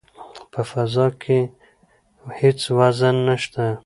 په 0.51 0.61
فضا 0.71 1.07
کې 1.21 1.39
هیڅ 2.39 2.59
وزن 2.77 3.15
نشته. 3.27 3.65